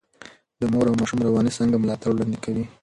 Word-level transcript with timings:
د 0.59 0.61
مور 0.71 0.85
او 0.89 0.95
ماشوم 0.99 1.19
رواني 1.27 1.51
څانګه 1.57 1.77
ملاتړ 1.79 2.09
وړاندې 2.11 2.37
کوي. 2.45 2.65